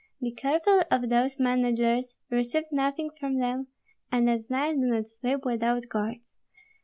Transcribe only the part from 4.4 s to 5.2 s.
night do not